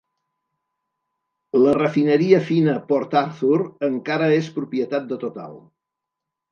La 1.65 1.75
refineria 1.79 2.41
Fina 2.49 2.75
Port 2.89 3.15
Arthur 3.23 3.61
encara 3.93 4.35
és 4.43 4.53
propietat 4.61 5.09
de 5.15 5.25
Total. 5.29 5.57